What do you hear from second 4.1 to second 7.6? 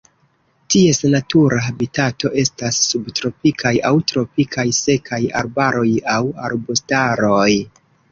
tropikaj sekaj arbaroj aŭ arbustaroj.